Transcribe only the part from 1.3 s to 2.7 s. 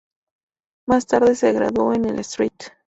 se graduó en el St.